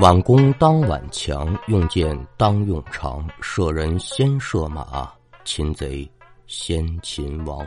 [0.00, 3.24] 挽弓当挽强，用箭当用长。
[3.40, 5.12] 射人先射马，
[5.44, 6.10] 擒贼
[6.48, 7.64] 先擒王。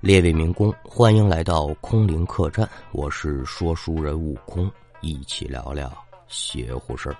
[0.00, 4.70] 列位民工，欢迎来到空灵客栈，我是说书人悟空，
[5.00, 5.92] 一起聊聊
[6.28, 7.16] 邪乎事儿。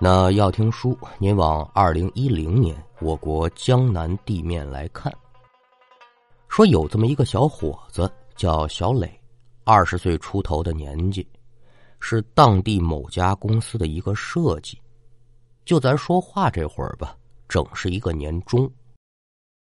[0.00, 5.12] 那要听书，您往二零一零年我国江南地面来看，
[6.48, 9.08] 说有这么一个小伙子叫小磊，
[9.62, 11.24] 二十岁出头的年纪。
[12.00, 14.80] 是当地某家公司的一个设计，
[15.64, 17.16] 就咱说话这会儿吧，
[17.48, 18.70] 整是一个年终，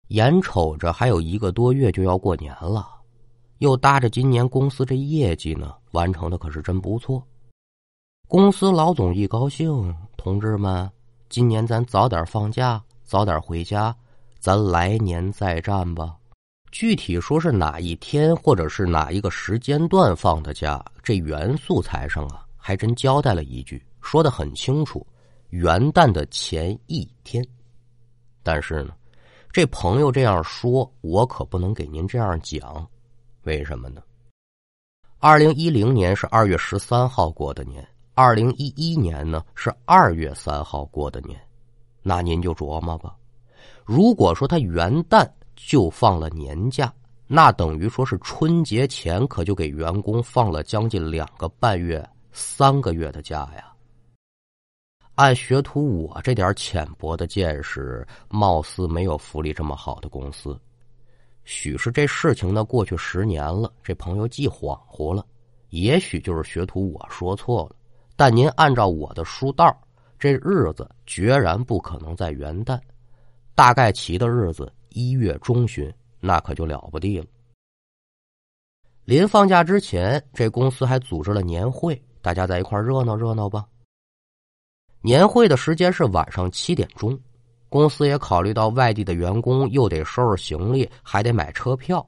[0.09, 2.87] 眼瞅着还有一个多月就要过年了，
[3.59, 7.25] 又搭着今年公司这业绩呢，完成的可是真不错。
[8.27, 10.89] 公司老总一高兴，同志们，
[11.29, 13.95] 今年咱早点放假，早点回家，
[14.39, 16.17] 咱来年再战吧。
[16.75, 25.07] 具体说是哪一天，或者是哪一个时间段放的假，这原素材上啊，还真交代了一句，说的很清楚：
[25.51, 27.41] 元旦的前一天。
[28.43, 28.93] 但是呢，
[29.53, 32.85] 这朋友这样说，我可不能给您这样讲。
[33.43, 34.01] 为什么呢？
[35.19, 41.39] 二零一零年是二月十三号过的年，二零一一年呢是二月三号过的年，
[42.03, 43.15] 那您就琢磨吧。
[43.85, 45.25] 如果说他元旦。
[45.55, 46.93] 就放了年假，
[47.27, 53.71] 那等于说是春节前可就给员工放了将近两个半月、三个月的假呀。
[55.15, 60.59] 按学徒我这点浅薄的见识，貌似没有福利这么好的公司。
[61.45, 65.25] 许是这事情呢，过去十年了，这朋友记恍惚了，
[65.69, 67.75] 也许就是学徒我说错了。
[68.17, 69.73] 但您按照我的书道，
[70.19, 72.79] 这日子决然不可能在元旦，
[73.53, 74.69] 大概齐的日子。
[74.95, 77.25] 一月中旬，那可就了不地了。
[79.03, 83.65] 临放假之前，这公司还组织了年会，大家在一块热闹热闹吧。
[85.01, 87.19] 年会的时间是晚上七点钟，
[87.67, 92.07] 公司也考虑到外地的员工又得收拾行李，还得买车票，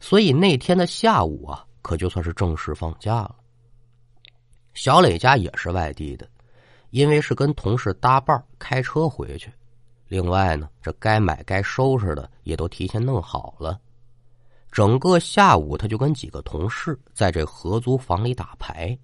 [0.00, 3.36] 所以那天的下午啊，可就算是正式放假了。
[4.74, 6.28] 小磊家也是外地的，
[6.90, 9.48] 因为是跟同事搭伴开车回去。
[10.08, 13.80] 另外呢，这该买该收拾的也都提前弄好了。
[14.70, 18.96] 整个下午，他就跟几个同事在这合租房里打牌，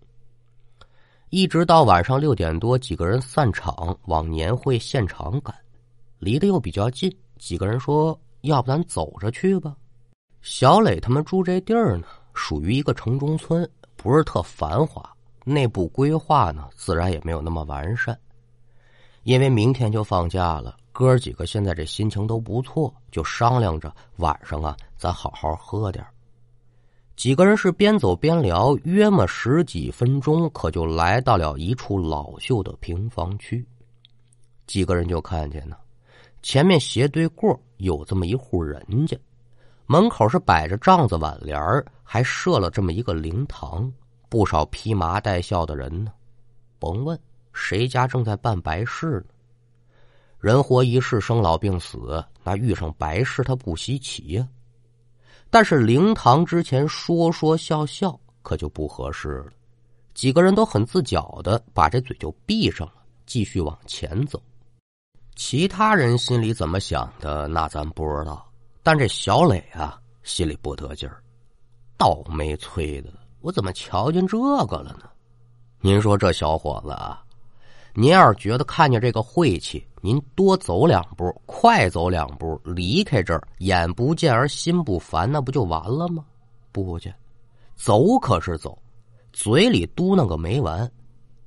[1.31, 5.55] 一直到晚上六点多，几个人散场往年会现场赶，
[6.19, 9.75] 离得又比较近，几个人说：“要不咱走着去吧？”
[10.43, 15.03] 小磊他们住这地儿呢，属于一个城中村，不是特繁华，
[15.45, 18.17] 内部规划呢，自然也没有那么完善。
[19.23, 20.77] 因为明天就放假了。
[20.93, 26.05] 哥几个现在这心情都不错，就商量着晚上啊，咱好好喝点
[27.17, 33.65] 几个人是边走边聊，约么十几分钟，可就来到了一处老旧的平房区。
[34.67, 35.77] 几个人就看见呢，
[36.43, 39.19] 前面斜对过有这么一户人家，
[39.87, 41.61] 门口是摆着帐子挽帘
[42.03, 43.93] 还设了这么一个灵堂，
[44.29, 46.13] 不少披麻戴孝的人呢。
[46.79, 47.19] 甭问
[47.53, 49.32] 谁家正在办白事呢。
[50.43, 54.49] 人活一世，生老病死，那遇上白事他不稀奇呀。
[55.51, 59.53] 但是灵堂之前说说笑笑，可就不合适了。
[60.15, 62.95] 几个人都很自觉的把这嘴就闭上了，
[63.25, 64.43] 继续往前走。
[65.37, 68.45] 其他人心里怎么想的，那咱不知道。
[68.83, 71.23] 但这小磊啊，心里不得劲儿，
[71.97, 74.37] 倒霉催的，我怎么瞧见这
[74.67, 75.09] 个了呢？
[75.81, 77.23] 您说这小伙子啊？
[77.95, 86.25] 您要是觉得看见这个晦气，您多走两步，快走两步，离开这儿，眼不见而心不烦，那不就完了吗？
[86.73, 87.13] 不去，
[87.77, 88.77] 走可是走，
[89.33, 90.91] 嘴里嘟囔个没完，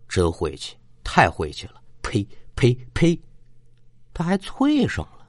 [0.07, 1.81] 真晦气，太晦气了！
[2.03, 3.19] 呸呸呸！
[4.13, 5.25] 他还啐上了，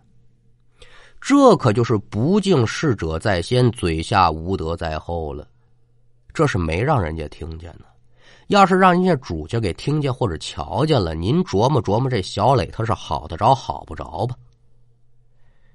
[1.19, 5.49] 这可就是不敬逝者在先，嘴下无德在后了。
[6.35, 7.87] 这是没让人家听见呢。
[8.49, 14.37] 要是让人家主家给听见或者瞧见了，您琢磨琢磨，这小磊他是好得着好不着吧？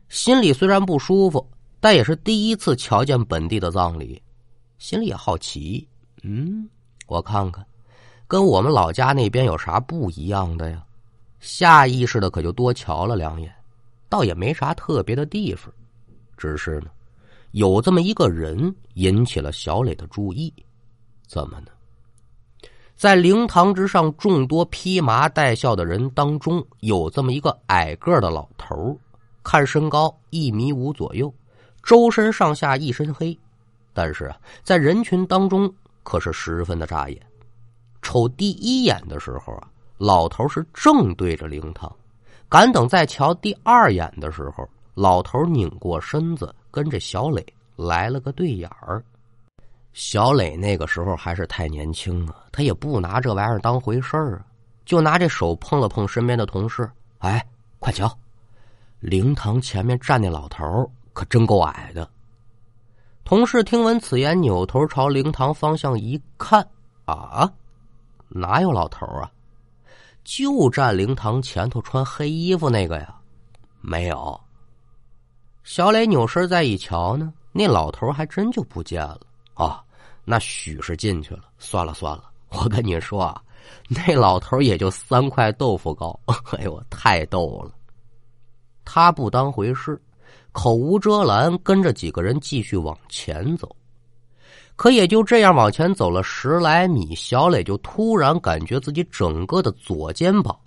[0.07, 1.45] 心里虽然不舒服，
[1.79, 4.21] 但也是第一次瞧见本地的葬礼，
[4.77, 5.87] 心里也好奇。
[6.23, 6.69] 嗯，
[7.07, 7.65] 我看看，
[8.27, 10.83] 跟我们老家那边有啥不一样的呀？
[11.39, 13.53] 下意识的可就多瞧了两眼，
[14.07, 15.73] 倒也没啥特别的地方，
[16.37, 16.87] 只是呢，
[17.51, 20.53] 有这么一个人引起了小磊的注意，
[21.27, 21.67] 怎么呢？
[23.01, 28.95] 在灵堂之上，众多披麻戴孝的人当中，有这么一个矮个的老头
[29.41, 31.33] 看身高一米五左右，
[31.81, 33.35] 周身上下一身黑，
[33.91, 37.19] 但是啊，在人群当中可是十分的扎眼。
[38.03, 39.67] 瞅第一眼的时候啊，
[39.97, 41.89] 老头是正对着灵堂；
[42.47, 47.43] 敢等再瞧第二眼的时候，老头拧过身子，跟着小磊
[47.75, 49.03] 来了个对眼儿。
[49.93, 54.45] 小磊那个时候还是太年轻啊，他也不拿这玩意儿当回事儿啊，
[54.85, 56.89] 就拿这手碰了碰身边的同事，
[57.19, 57.45] 哎，
[57.79, 58.17] 快瞧，
[58.99, 62.09] 灵堂前面站那老头可真够矮的。
[63.23, 66.65] 同事听闻此言，扭头朝灵堂方向一看，
[67.05, 67.51] 啊，
[68.29, 69.31] 哪有老头啊？
[70.23, 73.15] 就站灵堂前头穿黑衣服那个呀？
[73.81, 74.39] 没有。
[75.63, 79.19] 小磊扭身再一瞧呢，那老头还真就不见了。
[79.65, 79.83] 啊，
[80.25, 81.43] 那许是进去了。
[81.59, 83.41] 算了算了，我跟你说啊，
[83.87, 86.19] 那老头也就三块豆腐高。
[86.57, 87.71] 哎呦，太逗了。
[88.83, 90.01] 他不当回事。
[90.53, 93.73] 口无遮拦，跟着几个人继续往前走。
[94.75, 100.57] 可也就这样往前走了十来米，小磊就突然感觉自己整个的左肩膀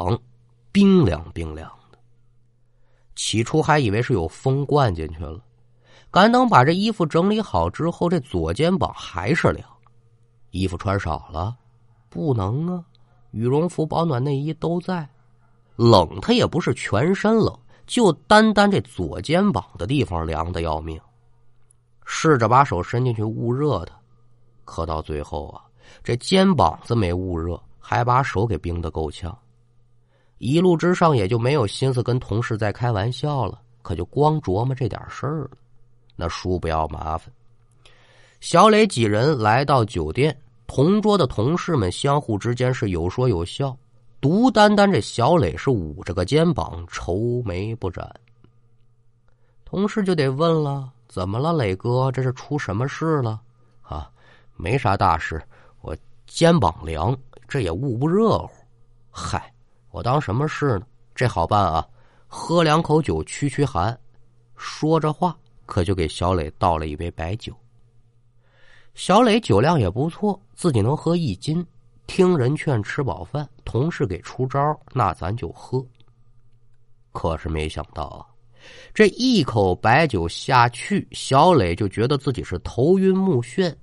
[0.72, 1.98] 冰凉冰凉的。
[3.14, 5.38] 起初还以为是有风灌进去了，
[6.14, 9.68] 赶等把这衣服整理好之后，这左肩膀还是凉。
[10.52, 11.56] 衣服穿少了，
[12.08, 12.84] 不能啊，
[13.32, 15.08] 羽绒服、保暖内衣都在。
[15.74, 17.52] 冷，它也不是全身冷。
[17.84, 21.00] 就单单这左肩膀的地方凉的要命，
[22.04, 23.92] 试着把手伸进去捂热它，
[24.64, 25.66] 可到最后啊，
[26.04, 29.36] 这肩膀子没捂热，还把手给冰得够呛。
[30.38, 35.50] 一路之上也就没有心思跟同事再开玩笑了，可就光琢磨这点事儿了。
[36.16, 37.32] 那叔不要麻烦。
[38.40, 43.76] 小磊几人来到酒店，同桌的同事们相互之间是有说有笑。
[44.20, 48.14] 独单单这小磊是捂着个肩膀，愁眉不展。
[49.64, 52.10] 同事就得问了：“怎么了，磊哥？
[52.12, 53.40] 这是出什么事了？”
[53.82, 54.10] 啊，
[54.56, 55.42] 没啥大事，
[55.80, 55.96] 我
[56.26, 57.16] 肩膀凉，
[57.48, 58.50] 这也捂不热乎。
[59.10, 59.52] 嗨，
[59.90, 60.86] 我当什么事呢？
[61.14, 61.86] 这好办啊，
[62.26, 63.98] 喝两口酒驱驱寒。
[64.56, 67.54] 说着话，可就给小磊倒了一杯白酒。
[68.94, 71.66] 小磊酒量也不错，自己能喝一斤。
[72.06, 73.48] 听人劝，吃饱饭。
[73.64, 75.84] 同事给出招，那咱就喝。
[77.12, 78.26] 可是没想到啊，
[78.92, 83.74] 这一口白酒下去，小磊就觉得自己是头晕目眩，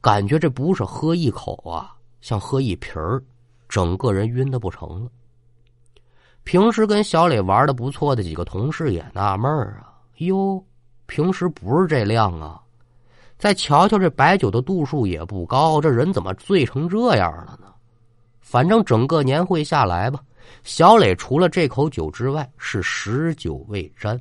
[0.00, 3.22] 感觉这不是喝一口啊，像喝一瓶儿，
[3.68, 5.10] 整个人晕的不成了。
[6.44, 10.64] 平时跟小磊玩的不错的几个同事也纳闷啊，哟，
[11.06, 12.60] 平时不是这量啊，
[13.38, 17.72] 再瞧瞧这白酒的度数也不高，这人怎么醉成这样了呢？
[18.40, 20.20] 反正整个年会下来吧，
[20.62, 24.20] 小磊除了这口酒之外是十酒未沾，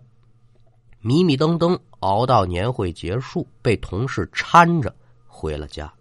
[0.99, 4.93] 迷迷瞪瞪熬到年会结束，被同事搀着
[5.27, 5.91] 回了家。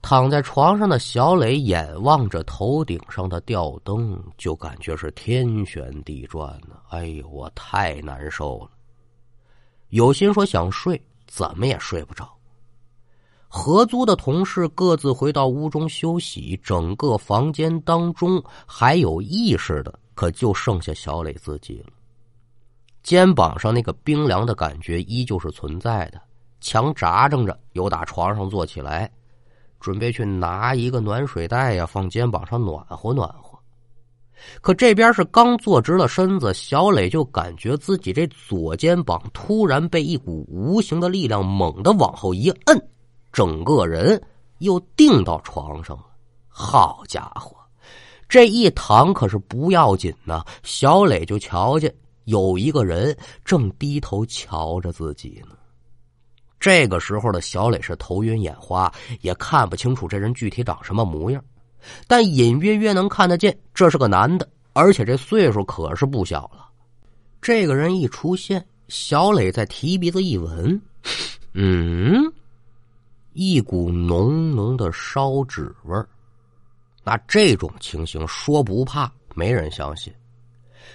[0.00, 6.74] 躺在床上的小磊眼望着头顶上的吊灯，就感觉是天旋地转呢。
[6.88, 8.70] 哎呦，我太难受了，
[9.92, 12.26] 有心说想睡，怎么也睡不着。
[13.46, 21.92] 合租的同事各自回到屋中休息，整个房间当中还有意识的，可就剩下小磊自己了。
[23.02, 26.18] 肩膀上那个冰凉的感觉依旧是存在的，
[26.62, 29.12] 强扎挣着，又打床上坐起来，
[29.78, 33.51] 准备去拿一个暖水袋呀，放肩膀上暖和暖和。
[34.60, 42.88] 可这边是刚坐直了身子，小磊就感觉自己这左肩膀突然被一股无形的力量猛地往后一摁。
[43.32, 44.22] 整个人
[44.58, 46.04] 又定到床上了，
[46.48, 47.56] 好家伙，
[48.28, 50.44] 这一躺可是不要紧呐！
[50.62, 51.92] 小磊就瞧见
[52.24, 55.56] 有一个人正低头瞧着自己呢。
[56.60, 61.42] 这个时候的小磊是头晕眼花，也看不清楚这人具体长什么模样，
[62.06, 66.68] 但隐约约能看得见这是个男的，而且这岁数可是不小了。
[67.40, 70.80] 这个人一出现，小磊再提鼻子一闻，
[71.54, 72.32] 嗯。
[73.34, 76.06] 一股浓浓的烧纸味儿，
[77.02, 80.12] 那这种情形说不怕，没人相信。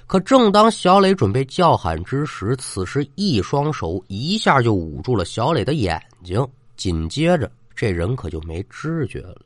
[0.06, 9.41] 可正当小磊准备叫喊之时，此时一双手一下就捂住了小磊的眼睛，紧接着这人可就没知觉了。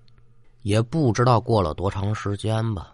[0.61, 2.93] 也不知道过了多长时间吧，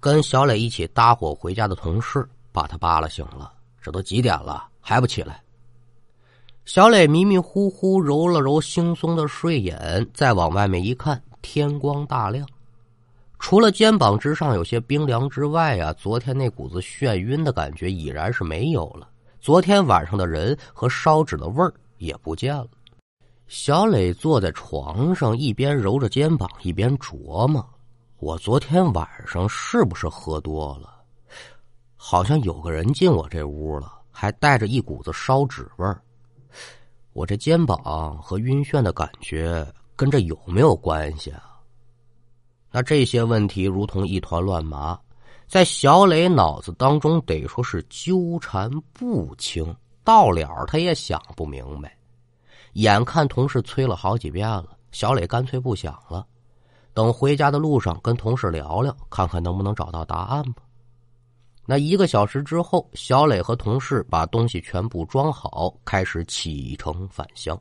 [0.00, 3.52] 跟小磊一起搭伙回家的同事把他扒拉醒了。
[3.80, 5.42] 这都几点了，还不起来？
[6.64, 12.48] 小磊迷迷糊糊揉了揉惺忪的睡眼，再往外面一看，天光大亮。
[13.38, 19.06] 除了肩膀之上有些冰凉之外啊，昨天那股子眩晕的感觉已然是没有了。
[19.38, 22.66] 昨天晚上的人和烧纸的味儿也不见了。
[23.56, 27.64] 小磊坐在床上，一边揉着肩膀，一边琢磨：
[28.18, 30.92] 我昨天晚上是不是喝多了？
[31.94, 36.02] 好像有个人进我这屋了，还带着一股子烧纸味儿。
[37.12, 41.60] 我这肩膀和晕眩的感觉跟这有没有关系啊？
[42.72, 44.98] 那这些问题如同一团乱麻，
[45.46, 51.96] 在小磊脑子当中得说是纠缠不清，到了他也想不明白。
[52.74, 56.24] 眼看同事催了好几遍了，小磊干脆不想了，
[56.92, 60.62] 等回家的路上跟同事聊聊，看看能不能找到答案吧。
[61.66, 67.58] 那一个小时之后，小磊和同事把东西全部装好，开始启程返乡。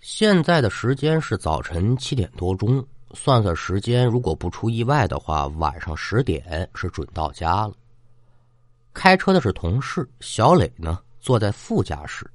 [0.00, 7.74] 现在的时间是早晨七点多钟，算算时间，如果不出意外的话，晚上十点是准到家了。
[8.92, 12.28] 开车的是同事，小磊呢坐在副驾驶。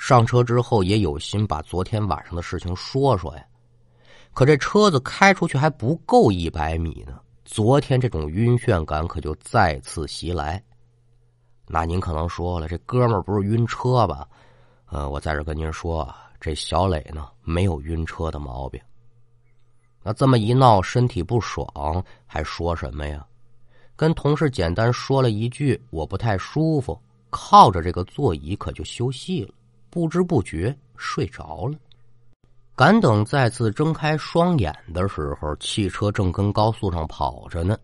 [0.00, 3.44] 上车之后也有心把昨天晚上的事情说说呀，
[4.32, 7.20] 可这车子开出去还不够一百米呢。
[7.44, 10.60] 昨天这种晕眩感可就再次袭来。
[11.66, 14.26] 那您可能说了，这哥们儿不是晕车吧？
[14.86, 18.80] 呃，我在这跟您说，这小磊呢没有晕车的毛病。
[20.02, 23.24] 那这么一闹，身体不爽，还说什么呀？
[23.96, 29.52] 跟同事简单说了一句“我不太舒服”，靠着这个座椅可就休息了，
[29.90, 31.76] 不知不觉睡着了。
[32.74, 37.76] 赶等再次睁开双眼的时候，汽车正跟高速上跑着呢，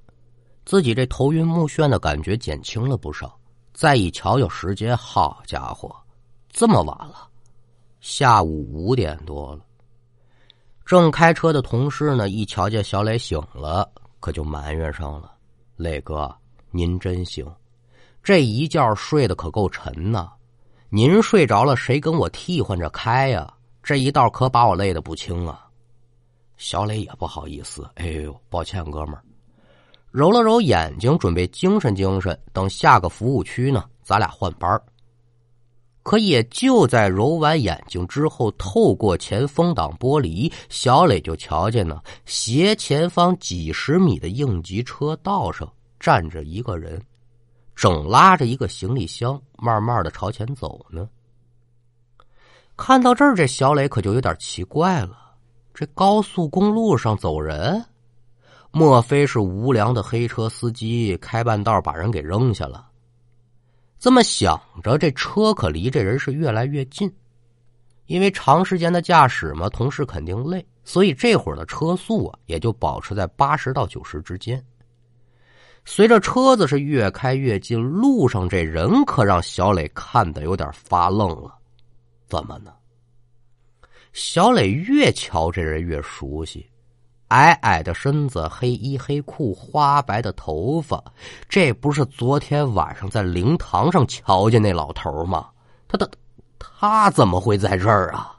[0.65, 3.39] 自己这头晕目眩的感觉减轻了不少。
[3.75, 5.95] 再一瞧瞧时间，好家伙，
[6.49, 7.29] 这么晚了，
[8.01, 9.61] 下午五点多了。
[10.87, 13.87] 正开车的同事呢，一瞧见小磊醒了，
[14.19, 15.35] 可就埋怨上了
[15.77, 16.35] ：“磊哥，
[16.71, 17.47] 您真行，
[18.23, 20.33] 这一觉睡得可够沉呐！
[20.89, 23.53] 您睡着了，谁跟我替换着开呀？”
[23.83, 25.65] 这一道可把我累得不轻啊！
[26.57, 29.23] 小磊也不好意思，哎呦，抱歉，哥们儿，
[30.11, 34.81] 揉了揉眼睛，准备精神精神，等下个服务区呢，咱俩换班
[36.03, 47.01] 可也就在揉完眼睛之后，透过前风挡玻璃，小磊就瞧见呢，斜前方几十米的应急车道上站着一个人，
[47.75, 51.09] 正拉着一个行李箱，慢慢的朝前走呢。
[52.77, 55.19] 看到这儿，这小磊可就有点奇怪了。
[55.73, 57.85] 这高速公路上走人，
[58.71, 62.89] 莫非是无良的黑车司机开半道把人给扔下了？
[63.99, 67.11] 这么想着，这车可离这人是越来越近。
[68.07, 74.65] 因为长时间的驾驶嘛，同事肯定累，所以这会儿的车速啊，也就保持在八十到九十之间。
[75.89, 81.55] 随着车子是越开越近，路上这人可让小磊看的有点发愣了。
[82.27, 82.73] 怎么呢？
[84.13, 86.69] 小磊越瞧这人越熟悉，
[87.29, 91.03] 矮矮的身子，黑衣黑裤，花白的头发，
[91.49, 95.49] 这不是昨天晚上在灵堂上瞧见那老头吗？
[95.87, 96.09] 他他
[96.59, 98.37] 他怎么会在这儿啊？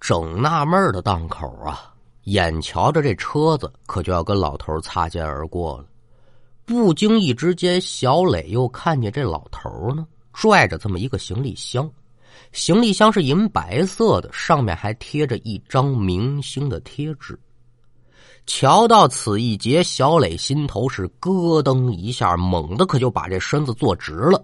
[0.00, 1.94] 正纳闷的档口啊，
[2.24, 5.84] 眼瞧着这车子可就要跟老头擦肩而过了，
[6.70, 11.90] 不经意之间，小磊又看见这老头呢，拽着这么一个行李箱。
[12.52, 17.36] 行李箱是银白色的，上面还贴着一张明星的贴纸。
[18.46, 24.40] 瞧到此一节，小磊心头是咯噔一下，猛的可就把这身子坐直了。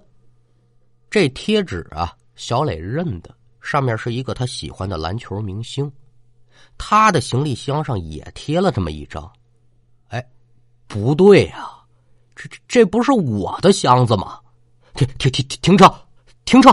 [1.09, 5.89] 这贴纸啊，小磊认得，上面是一个他喜欢的篮球明星。
[6.77, 9.31] 他的行李箱上也贴了这么一张。
[10.09, 10.29] 哎，
[10.89, 11.69] 不对呀，
[12.37, 14.39] 这这不是我的箱子吗？
[14.95, 15.93] 停停停停车，
[16.45, 16.71] 停车！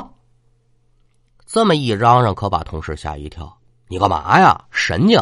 [1.45, 3.57] 这么一嚷嚷，可把同事吓一跳。
[3.87, 4.65] 你干嘛呀？
[4.71, 5.19] 神经！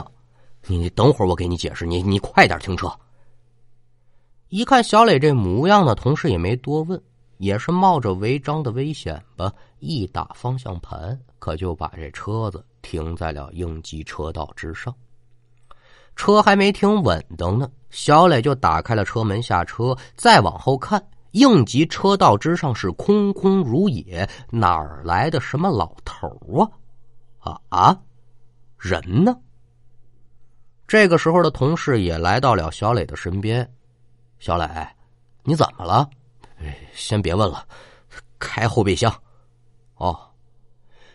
[0.68, 1.86] 你等会儿我给你解释。
[1.86, 2.92] 你你快点停车。
[4.50, 7.02] 一看小磊这模样呢，同事也没多问，
[7.38, 14.94] 也是冒着违章的危险吧，一打方向盘，可就把这车子停在了应急车道之上。
[16.16, 21.06] 车还没停稳当呢，小磊就打开了车门下车，再往后看。
[21.32, 26.68] 应急车道之上是空空如也，哪儿来的什么老头啊？
[27.40, 27.98] 啊啊，
[28.78, 29.34] 人呢？
[30.88, 33.66] 这个时候的同事也来到了小磊的身边。
[34.40, 34.68] 小磊，
[35.44, 36.10] 你怎么了？
[36.94, 37.66] 先别问了，
[38.38, 39.10] 开后备箱。
[39.96, 40.20] 哦，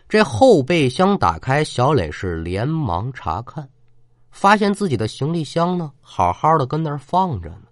[0.09, 3.69] 这后备箱打开，小磊是连忙查看，
[4.37, 7.63] 发现自己的行李箱呢，好好的跟那儿放着呢。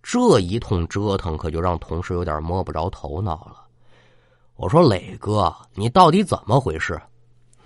[0.00, 3.66] 这一通折腾，可就让同事有点摸不着头脑了。
[4.54, 7.00] 我说：“磊哥，你到底怎么回事？”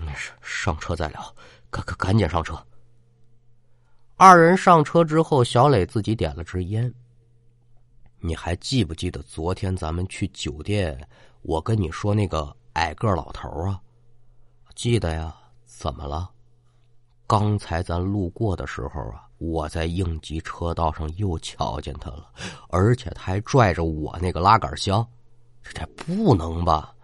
[0.00, 1.34] 没事上车再聊，
[1.70, 2.58] 赶赶赶紧上车。
[4.16, 6.90] 二人上车之后，小磊自己点了支烟。
[8.20, 11.06] 你还记不记得昨天咱们去酒店，
[11.42, 13.78] 我跟你说那个矮个老头啊？
[14.74, 15.36] 记得呀？
[15.66, 16.30] 怎么了？
[17.32, 22.30] 刚才咱路过的时候啊，我在应急车道上又瞧见他了，
[22.68, 25.02] 而且他还拽着我那个拉杆箱。
[25.62, 26.94] 这这不能吧？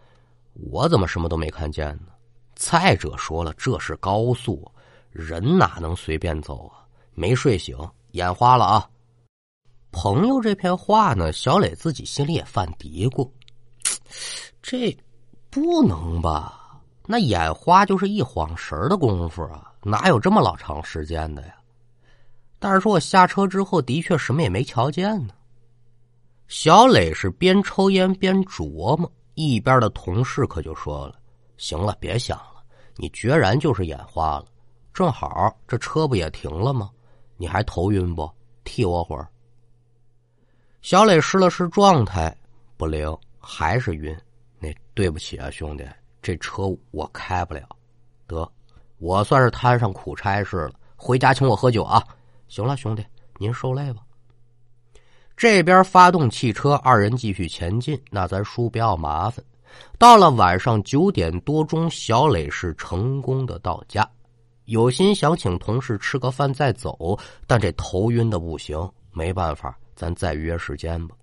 [0.71, 2.09] 我怎么什么都没看见呢？
[2.55, 4.71] 再者说了，这是高速，
[5.11, 6.85] 人哪能随便走啊？
[7.15, 7.75] 没睡醒，
[8.11, 8.87] 眼花了啊！
[9.93, 13.27] 朋友这片话呢，小磊自己心里也犯嘀咕：
[14.61, 14.95] 这
[15.49, 16.83] 不能吧？
[17.07, 21.55] 那眼花就是一晃神的功夫啊，哪有这么老长时间的呀？
[22.59, 25.35] 但是说我下车之后，的确什么也没瞧见呢。
[26.49, 31.15] 小磊是边抽烟边琢磨，一边的同事可就说了
[31.57, 32.63] ：“行了，别想了，
[32.97, 34.47] 你决然就是眼花了。
[34.93, 36.91] 正好这车不也停了吗？”
[37.37, 38.29] 你还头晕不？
[38.65, 39.29] 替我会儿。
[40.83, 42.37] 小磊试了试状态，
[42.77, 44.17] 不灵，还是晕。
[44.59, 45.87] 那对不起啊，兄弟，
[46.21, 47.69] 这车我开不了。
[48.27, 48.51] 得，
[48.99, 50.73] 我算是摊上苦差事了。
[50.97, 52.03] 回家请我喝酒啊！
[52.49, 53.05] 行了，兄弟，
[53.39, 54.03] 您受累吧。
[55.37, 58.01] 这边发动汽车，二人继续前进。
[58.11, 59.45] 那咱叔不要麻烦。
[59.99, 64.09] 到了晚上九点多钟，小磊是成功的到家。
[64.65, 68.77] 有心想请同事吃个饭再走，但这头晕的不行，
[69.13, 71.15] 没办法，咱再约时间吧。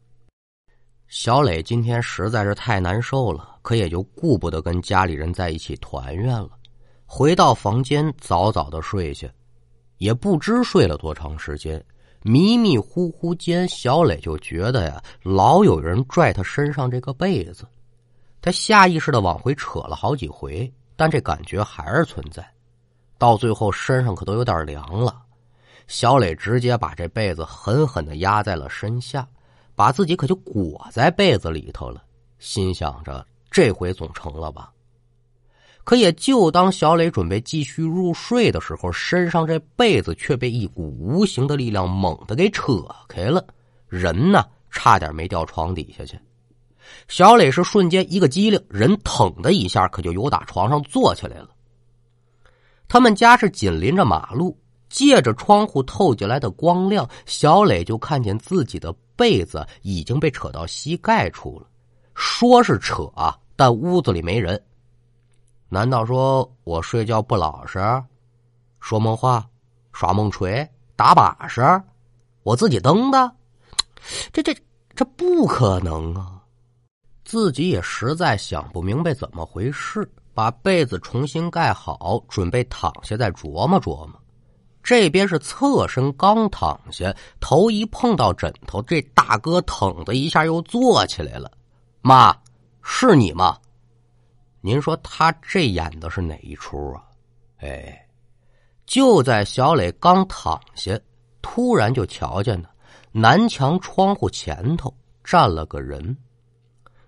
[1.07, 6.51] 小磊今天实在是太难受了，可也就顾不得跟家里人在一起团圆了。
[7.05, 9.27] 回到房间，早早的睡下，
[9.97, 11.83] 也不知睡了多长时间，
[12.23, 17.65] 迷迷糊糊间，小磊就觉得呀，老有人拽他身上这个被子，
[18.41, 22.45] 他下意识的往回扯了好几回，但这感觉还是存在。
[23.17, 25.21] 到最后身上可都有点凉了，
[25.87, 29.25] 小磊直接把这被子狠狠的压在了身下，
[29.75, 32.03] 把自己可就裹在被子里头了，
[32.39, 34.71] 心想着这回总成了吧。
[35.85, 43.45] 可也就当小磊准备继续入睡的时候，身上这被子却被一股无形的力量猛地给扯开了，
[43.87, 46.19] 人呢差点没掉床底下去。
[47.07, 51.49] 小磊是瞬间一个机灵，人腾的一下可就由打床上坐起来了。
[52.87, 54.57] 他们家是紧邻着马路，
[54.89, 61.67] 借着窗户透进来的光亮，小磊就看见自己的被子已经被扯到膝盖处了。
[62.15, 64.59] 说是扯啊，但屋子里没人。
[65.75, 67.77] 难道说我睡觉不老实，
[68.79, 69.45] 说梦话、
[69.91, 71.61] 耍梦锤、打把式，
[72.43, 73.29] 我自己蹬的？
[74.31, 74.55] 这这
[74.95, 76.41] 这不可能啊！
[77.25, 80.09] 自己也实在想不明白怎么回事。
[80.33, 84.13] 把被子重新盖好，准备躺下再琢磨琢磨。
[84.81, 91.51] 这边是侧身刚躺下，头一碰到枕头，这大哥腾的一下又坐起来了。
[92.01, 92.33] 妈，
[92.81, 93.57] 是你吗？
[94.65, 97.03] 您说他这演的是哪一出啊？
[97.57, 98.07] 哎，
[98.87, 100.99] 就在小磊刚躺下，
[101.39, 102.67] 突然就瞧见呢，
[103.11, 104.91] 南墙窗户前头
[105.23, 106.17] 站了个人。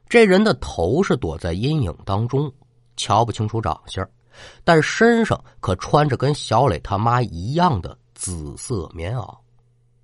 [0.07, 2.53] 这人的头是躲在阴影当中。
[2.95, 4.07] 瞧不清楚长相，
[4.63, 9.35] 但身上可穿着跟小磊他妈一样的紫色棉袄。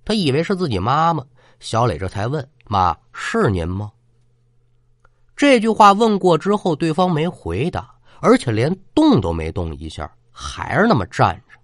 [0.04, 1.24] 他以为是自己妈妈，
[1.60, 3.92] 小磊这才问：“妈，是您吗？”
[5.36, 11.58] 这句话问过之后，对方没回答，而且连动都没动一下，还是那么站着。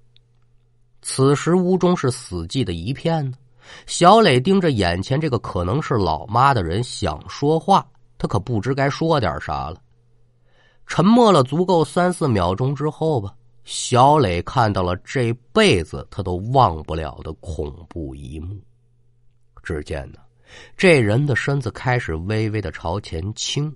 [1.02, 3.36] 此时屋中是死寂的一片呢。
[3.86, 7.86] 小磊盯着眼前这个可能是老妈的人，想说话，
[8.18, 9.80] 他可不知该说点啥了。
[10.86, 18.58] 沉默了足够三四秒钟之后吧，小磊看到了这辈子他都忘不了的恐怖一幕。
[19.62, 20.18] 只见呢，
[20.76, 23.74] 这人的身子开始微微的朝前倾，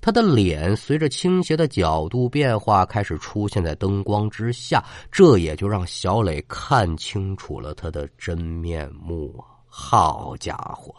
[0.00, 9.32] 他的脸随着倾斜的角度变化开始出现在灯光之下，这也就让小磊看清楚了他的真面目！
[9.68, 10.94] 好家伙，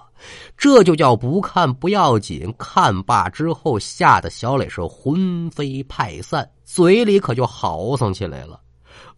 [0.56, 8.62] 这就叫不看不要紧，看罢之后吓得小磊是魂飞魄散，嘴里可就嚎丧起来了：“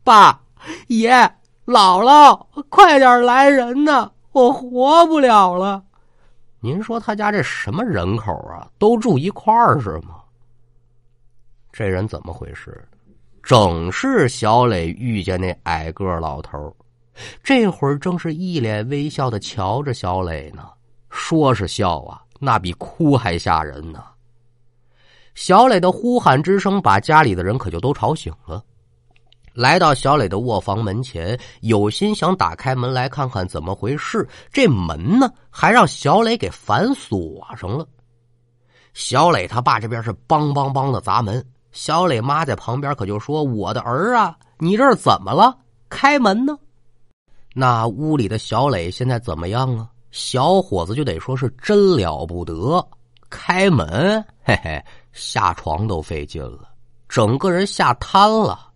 [0.01, 0.39] 爸、
[0.87, 1.11] 爷、
[1.65, 4.09] 姥姥，快点来人呐！
[4.31, 5.83] 我活不了了！”
[6.59, 8.69] 您说他家这什么人口啊？
[8.77, 10.21] 都住一块儿是吗？
[11.71, 12.85] 这人怎么回事？
[13.41, 16.75] 正是小磊遇见那矮个老头
[17.41, 20.69] 这会儿正是一脸微笑的瞧着小磊呢，
[21.09, 24.03] 说是笑啊，那比哭还吓人呢。
[25.35, 28.63] 小磊的呼喊之声把家里的人可就都吵醒了，
[29.53, 34.27] 来到小磊的卧房门前，有心想打开门来看看怎么回事。
[34.51, 37.87] 这门呢，还让小磊给反锁上了。
[38.93, 45.55] 小磊他爸这边是梆梆梆的砸门，小磊妈在旁边可就说：“我的儿啊，你这是怎么了？
[45.89, 46.57] 开门呢？”
[47.53, 49.89] 那屋里的小磊现在怎么样啊？
[50.11, 52.83] 小伙子就得说是真了不得，
[53.29, 54.83] 开门，嘿嘿，
[55.13, 56.69] 下床都费劲了，
[57.07, 58.68] 整个人吓瘫了。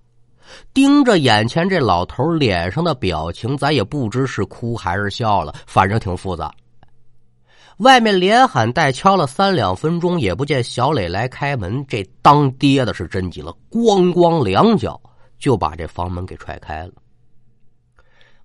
[0.74, 6.54] 盯着眼前这老头脸上的表情，咱也不知是哭还是笑了，反正挺复杂。
[7.78, 11.84] 外面连喊带敲了三两分钟，也不见小磊来开门。
[11.88, 15.02] 这当爹的是真急了，咣咣两脚
[15.40, 16.94] 就把这房门给踹开了。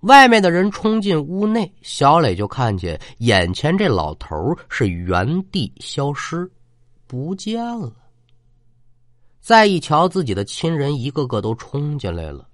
[0.00, 6.50] 外面的人冲进屋内，小磊就看见眼前这老头是原地消失，
[7.06, 7.92] 不见了。
[9.48, 12.46] 再一瞧，自己的亲人一个个都冲进来了，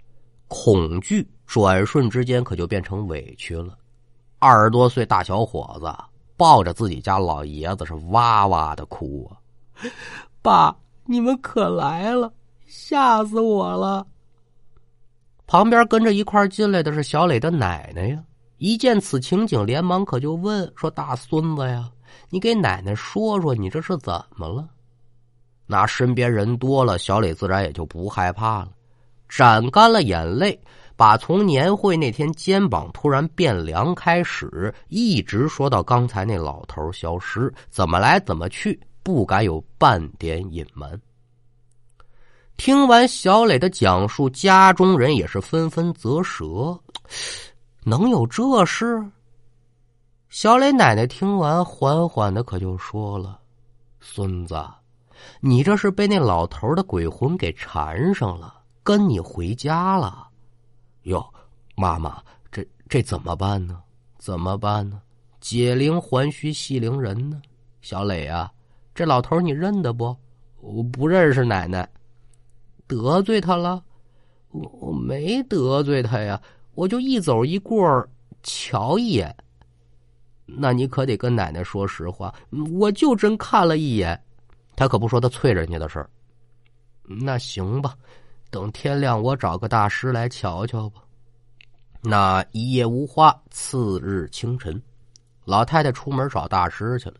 [0.46, 3.76] 恐惧转瞬之间可就变成委屈了。
[4.38, 5.92] 二十多岁大小伙子
[6.36, 9.34] 抱着自己家老爷子是哇哇的哭啊！
[10.40, 10.72] 爸，
[11.04, 12.32] 你们可来了，
[12.64, 14.06] 吓死我了！
[15.48, 18.22] 旁边跟着一块进来的是小磊的奶奶呀。
[18.58, 21.90] 一见此情景，连忙可就问说：“大孙子呀，
[22.30, 24.68] 你给奶奶说说，你这是怎么了？”
[25.66, 28.68] 那身边人多了，小磊自然也就不害怕了，
[29.28, 30.60] 斩干了眼泪，
[30.94, 41.00] 把从年会那天肩膀突然变凉开始，一直说到刚才那老头消失，怎么来怎么去，不敢有半点隐瞒。
[42.56, 46.78] 听完小磊的讲述，家中人也是纷纷啧舌，
[47.82, 49.02] 能有这事？
[50.28, 53.40] 小磊奶奶听完，缓缓的可就说了
[53.98, 54.54] ：“孙子。”
[55.40, 60.28] 你这是被那老头的鬼魂给缠上了，跟你回家了。
[61.02, 61.24] 哟，
[61.76, 63.80] 妈妈，这这怎么办呢？
[64.18, 65.00] 怎么办呢？
[65.40, 67.42] 解铃还须系铃人呢。
[67.82, 68.50] 小磊啊，
[68.94, 70.16] 这老头你认得不？
[70.60, 71.86] 我不认识奶奶，
[72.86, 73.82] 得罪他了？
[74.50, 76.40] 我我没得罪他呀，
[76.74, 78.08] 我就一走一过，
[78.42, 79.36] 瞧一眼。
[80.46, 82.34] 那你可得跟奶奶说实话，
[82.78, 84.18] 我就真看了一眼。
[84.76, 86.10] 他可不说他催人家的事儿，
[87.04, 87.94] 那行吧，
[88.50, 91.00] 等天亮我找个大师来瞧瞧吧。
[92.00, 94.82] 那一夜无花，次日清晨，
[95.44, 97.16] 老太太出门找大师去了。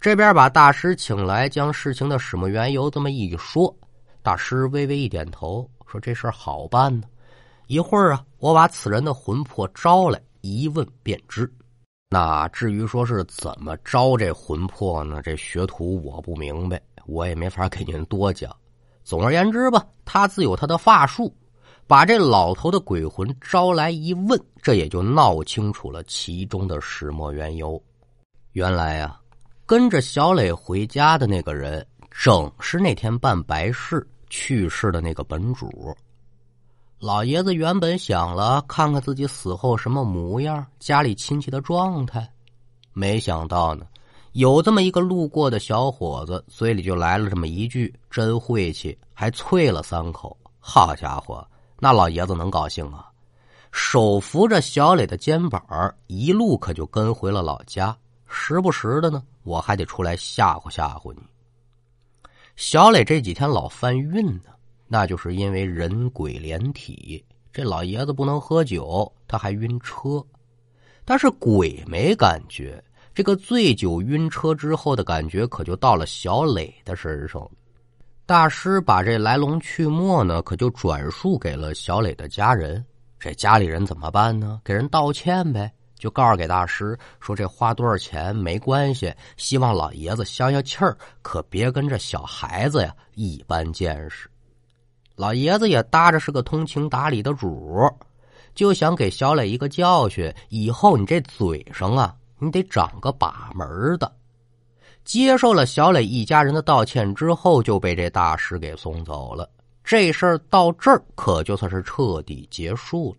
[0.00, 3.74] 这边把大师请来，将事情的始末缘由这么一说，
[4.22, 7.06] 大师微微一点头，说：“这事好办呢。
[7.66, 11.50] 一会儿啊，我把此人的魂魄招来，一问便知。”
[12.10, 15.20] 那至于说是怎么招这魂魄呢？
[15.22, 18.54] 这学徒我不明白，我也没法给您多讲。
[19.02, 21.34] 总而言之吧，他自有他的法术，
[21.86, 27.82] 把这老头的鬼魂招来一问，这也就闹清楚了其中的始末缘由。
[28.52, 29.20] 原来啊，
[29.66, 35.96] 跟着小磊回家的那个人，正是那天办白事去世的那个本主。
[37.04, 42.26] 老爷子原本想了看看自己死后什么模样，家里亲戚的状态，
[42.94, 43.86] 没想到呢，
[44.32, 50.34] 有这么一个路过的小伙子，嘴里就来了这么一句“真晦气”，还啐了三口。
[50.58, 51.46] 好家伙，
[51.78, 53.10] 那老爷子能高兴啊！
[53.70, 55.62] 手扶着小磊的肩膀，
[56.06, 57.94] 一路可就跟回了老家。
[58.26, 61.20] 时不时的呢，我还得出来吓唬吓唬你。
[62.56, 64.53] 小磊这几天老犯晕呢。
[64.86, 70.24] 那就是因为人鬼连体，这老爷子不能喝酒，他还晕车，
[71.04, 72.82] 但是鬼没感觉。
[73.14, 77.48] 这个醉酒晕车之后的感觉，可就到了小磊的身上。
[78.26, 82.84] 大师把这来龙去脉呢，可就转述给了小磊的家人。
[83.20, 84.60] 这家里人怎么办呢？
[84.64, 94.28] 给人道歉呗，就告诉给大师说这花多少钱没关系，希望老爷子消消气儿，可别跟这小孩子呀一般见识。
[95.16, 97.88] 老爷子也搭着是个通情达理的主，
[98.54, 104.12] 就想给小磊一个教训，以后你这嘴上啊，你得长个把门的。
[105.04, 109.48] 接受了小磊一家人的道歉之后，就被这大师给送走了。
[109.84, 113.18] 这事儿到这儿可就算是彻底结束了。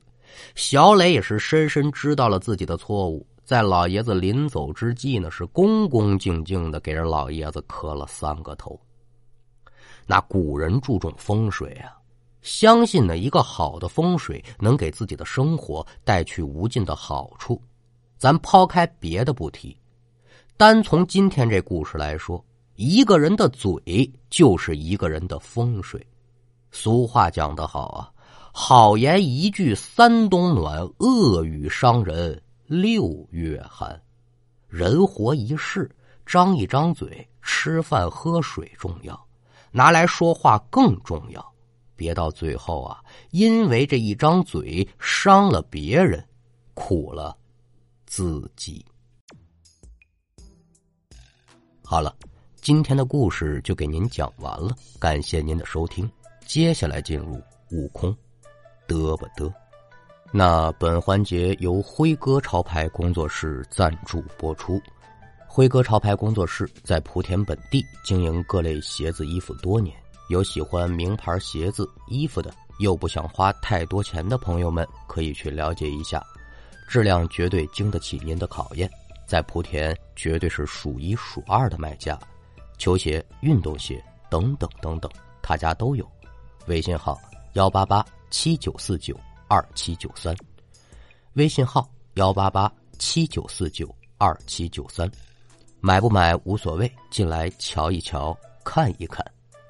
[0.55, 8.77] 小磊也是深深知道了自己的错误，在老爷子临走之际呢，是恭恭敬敬的给人老爷子磕了三个头。
[10.05, 11.97] 那古人注重风水啊，
[12.41, 17.61] 相信呢一个好的风水能给自己的生活带去无尽的好处。
[18.17, 19.77] 咱抛开别的不提，
[20.55, 22.43] 单从今天这故事来说，
[22.75, 26.05] 一个人的嘴就是一个人的风水。
[26.71, 28.11] 俗话讲得好啊，
[28.53, 33.99] 好言一句三冬暖，恶语伤人六月寒。
[34.67, 35.89] 人活一世，
[36.25, 39.24] 张一张嘴，吃饭喝水重要，
[39.75, 41.53] 拿来说话更重要。
[41.97, 46.25] 别到最后啊，因为这一张嘴伤了别人，
[46.73, 47.35] 苦了
[48.05, 48.85] 自己。
[51.83, 52.15] 好了，
[52.61, 56.09] 今天的故事就给您讲完了，感谢您的收听。
[56.45, 58.15] 接下来进入悟空。
[58.88, 59.53] 得不得？
[60.31, 64.81] 那本环节由辉哥潮牌工作室赞助播出。
[65.55, 69.95] 辉哥潮牌工作室在莆田本地经营各类鞋子衣服多年，
[70.27, 76.21] 有喜欢名牌鞋子衣服的，又不想花太多钱的朋友们，可以去了解一下，
[76.89, 78.91] 质量绝对经得起您的考验。
[79.25, 82.19] 在莆田绝对是数一数二的卖家，
[82.77, 85.09] 球鞋、运动鞋等等等等，
[85.41, 86.05] 他家都有。
[86.67, 87.17] 微信号
[87.53, 88.05] 幺八八。
[88.29, 90.35] 七九四九二七九三，
[91.35, 93.87] 微信号幺八八七九四九
[94.17, 95.09] 二七九三，
[95.86, 99.24] 买不买无所谓，进来瞧一瞧，看一看。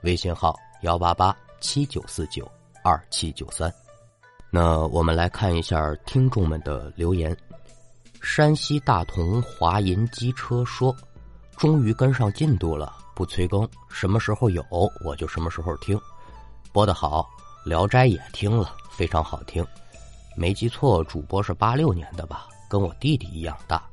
[0.03, 2.49] 微信号幺八八七九四九
[2.85, 3.69] 二七九三。
[4.49, 7.35] 那我们来看一下听众们的留言。
[8.21, 10.95] 山西大同华银机车说
[11.59, 14.65] ：“终于跟上进度了，不催更，什么时候有
[15.03, 15.99] 我就什么时候听，
[16.71, 17.29] 播的好。”
[17.69, 19.67] 《聊斋》也听了，非常好听。
[20.33, 22.47] 没记错，主播是八六年的吧？
[22.69, 23.83] 跟我弟弟一样大。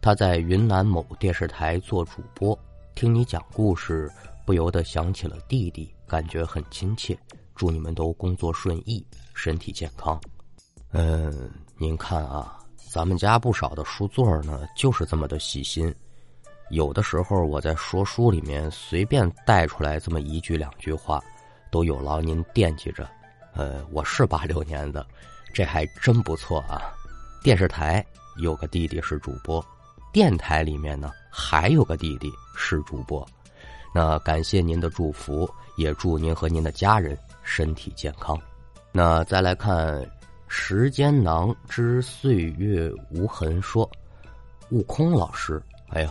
[0.00, 2.58] 他在云南某电视台做主播，
[2.94, 4.10] 听你讲故事，
[4.46, 7.18] 不由得想起了弟弟，感觉很亲切。
[7.54, 10.20] 祝你们都工作顺意，身体健康。
[10.92, 15.92] 嗯，您看啊，咱们家不少的书座呢，就是这么的细心。
[16.70, 21.22] 有的时候我在说书里面随便带出来这么一句两句话。
[21.70, 23.06] 都有劳您惦记着，
[23.52, 25.06] 呃，我是八六年的，
[25.52, 26.80] 这还真不错啊。
[27.42, 28.02] 电视台
[28.38, 29.62] 有个弟弟是主播，
[30.12, 33.26] 电台里面呢还有个弟弟是主播。
[33.94, 38.38] 那感谢您的祝福，也祝您和您的家人身体健康。
[38.92, 40.02] 那再来看
[40.46, 43.90] 《时间囊之岁月无痕》说，
[44.70, 46.10] 悟空老师，哎呦，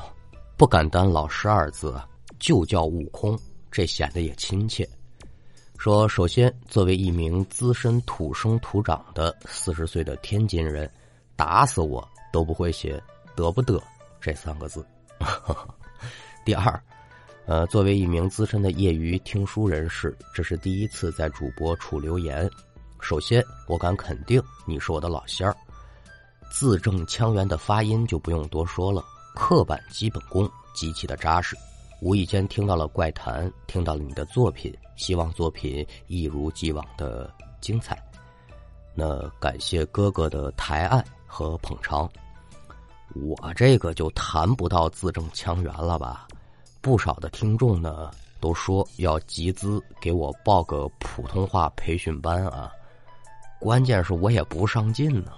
[0.57, 1.99] 不敢当老师二字，
[2.39, 3.38] 就叫悟空，
[3.71, 4.88] 这显得也亲切。
[5.77, 10.89] 说，首先，作为一名资深土生土长的四十岁的天津人，
[11.36, 13.01] 打死我都不会写
[13.38, 13.82] “得不得”
[14.19, 14.86] 这三个字。
[16.43, 16.82] 第二，
[17.45, 22.50] 呃，作为一名资深的业余听书人士，这是第一次在主播处留言。
[23.00, 25.56] 首先，我敢肯定你是我的老仙儿，
[26.50, 31.56] 字正腔圆的发音就不用多说了，刻板基本功极其的扎实。
[32.02, 38.02] 无意间听到了怪谈，听到了你的作品，希望作品一如既往的精彩。
[38.93, 42.10] 那感谢哥哥的抬爱和捧场，
[43.15, 46.28] 我这个就谈不到字正腔圆了吧？
[46.82, 52.72] 不少的听众呢都说要集资给我报个普通话培训班啊，
[53.60, 55.32] 关键是我也不上进呢。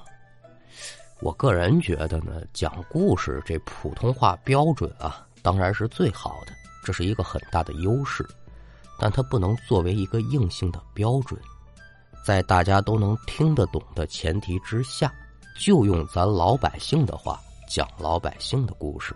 [1.22, 5.26] 我个人觉得呢，讲故事这普通话标准啊。
[5.42, 6.52] 当然是最好的，
[6.84, 8.28] 这是一个很大的优势，
[9.00, 11.40] 但它不能作为一个硬性的标准。
[12.26, 15.12] 在大家都能听得懂的前提之下，
[15.58, 19.16] 就用咱老百姓的话讲老百姓的故事。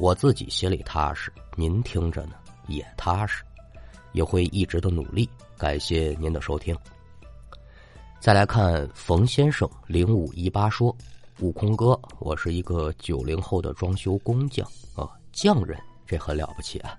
[0.00, 2.32] 我自己心里踏实，您听着呢
[2.66, 3.44] 也踏实，
[4.12, 5.30] 也会一直的努力。
[5.56, 6.76] 感谢您的收听。
[8.18, 10.94] 再来看冯先生零五一八说
[11.38, 16.98] ：“悟空哥，我是一个九零后的装修工匠啊。”匠人，这很了不起啊！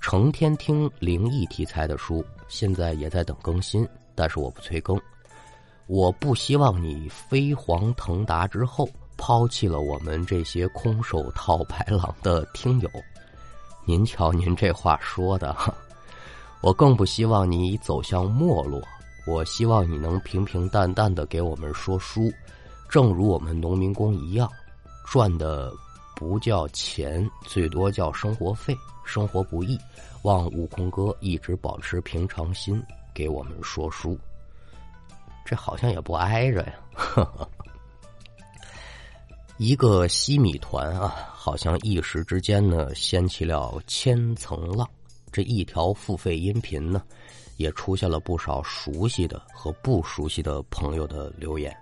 [0.00, 4.98] 成天听灵异题材的书，现在也在等更新，但是我不催更。
[5.86, 8.88] 我不希望你飞黄腾达之后
[9.20, 12.90] 抛弃了我们这些空手套白狼的听友。
[13.84, 15.54] 您瞧，您这话说的，
[16.62, 18.80] 我更不希望你走向没落。
[19.26, 22.32] 我希望你能平平淡淡的给我们说书，
[22.88, 24.50] 正如我们农民工一样，
[25.06, 25.70] 赚的。
[26.16, 28.76] 不叫钱，最多叫生活费。
[29.06, 29.78] 生活不易，
[30.22, 32.82] 望悟空哥一直保持平常心，
[33.14, 34.18] 给我们说书。
[35.46, 36.74] 这好像也不挨着呀。
[36.92, 37.48] 呵呵
[39.62, 44.88] 一个西米团啊，好像一时之间呢掀起了千层浪。
[45.30, 47.02] 这一条付费音频呢，
[47.58, 51.76] 也出现了不少熟悉的和不熟悉的朋友的留言。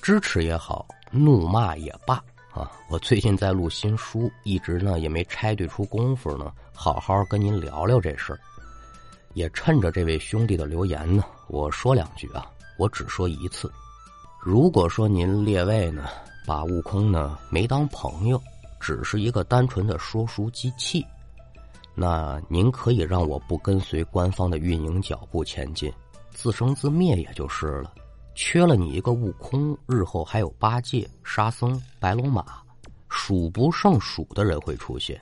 [0.00, 2.22] 支持也好，怒骂也罢。
[2.52, 8.38] 啊，我最近在录新书，一直呢也没拆对出功夫呢，好好跟您聊聊这事儿。
[9.34, 12.48] 也趁着这位兄弟的留言呢，我说两句啊。
[12.78, 13.68] 我只说一次。
[14.40, 16.08] 如果说您列位呢，
[16.46, 18.40] 把悟空呢没当朋友，
[18.80, 21.06] 只是一个单纯的说书机器，
[21.94, 25.92] 那您可以让我不跟随官方的运营脚步前进，
[26.30, 27.92] 自生自灭也就是了。
[28.34, 32.62] 缺了你一个悟空，日后还有八戒、沙僧、白龙马，
[33.08, 35.20] 数不胜数的人会出现。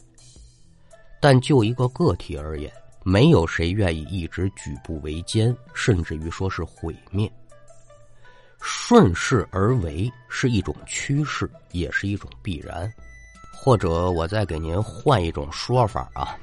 [1.20, 2.72] 但就一个个体而言，
[3.04, 7.30] 没有谁愿意一直举步维艰，甚至于说是毁灭。
[8.60, 12.92] 顺势而为是一种趋势，也是一种必然。
[13.52, 16.36] 或者我再给您换一种说法啊，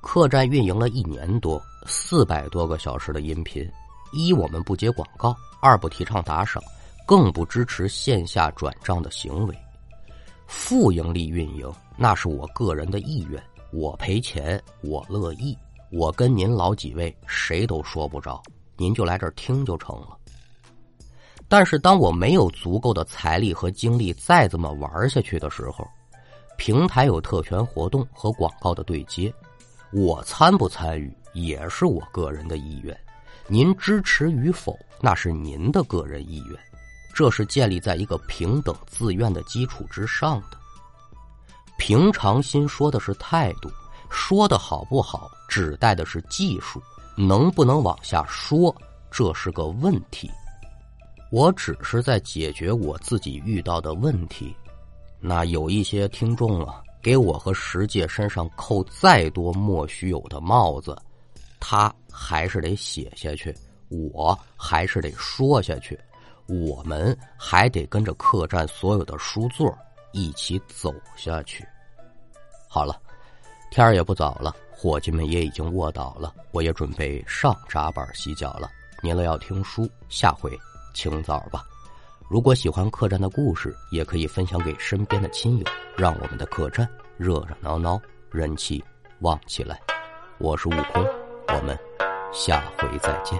[0.00, 3.68] 客栈运营了一年多，四百多个小时的音频，
[4.12, 6.62] 一我们不接广告，二不提倡打赏，
[7.06, 9.56] 更不支持线下转账的行为。
[10.46, 15.56] 负盈利运营那是我个人的意愿，我赔钱我乐意，
[15.90, 18.42] 我跟您老几位谁都说不着，
[18.76, 20.16] 您就来这儿听就成了。
[21.48, 25.86] 但是，当我没有足够的财力和精力再这么玩下去的时候，
[26.58, 29.32] 平台有特权活动和广告的对接，
[29.92, 32.98] 我参不参与也是我个人的意愿。
[33.46, 36.58] 您支持与否，那是您的个人意愿，
[37.14, 40.58] 这是建立在一个平等自愿的基础之上的。
[41.78, 43.70] 平常心说的是态度，
[44.10, 46.82] 说的好不好，指代的是技术，
[47.16, 48.74] 能不能往下说，
[49.12, 50.28] 这是个问题。
[51.30, 54.54] 我只是在解决我自己遇到的问题，
[55.20, 60.96] 那有一些听众啊，给我和石界身上扣再多莫须有的帽子，
[61.58, 63.54] 他还是得写下去，
[63.88, 65.98] 我还是得说下去，
[66.46, 69.76] 我们还得跟着客栈所有的书座
[70.12, 71.66] 一起走下去。
[72.68, 73.00] 好了，
[73.70, 78.70] 天儿也不早了，伙计们也已经卧倒了，我也准备上闸板洗脚了。
[79.02, 80.56] 您了要听书，下回。
[80.96, 81.62] 清早吧，
[82.26, 88.82] 如果喜欢客栈的故事，也可以分享给身边的亲友，让我们的客栈热热闹闹，人气
[89.20, 89.78] 旺起来。
[90.38, 91.06] 我是悟空，
[91.48, 91.78] 我们
[92.32, 93.38] 下回再见。